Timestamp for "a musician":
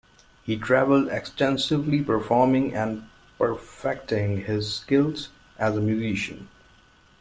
5.77-6.49